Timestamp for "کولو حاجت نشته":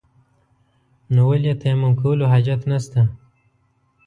2.01-3.01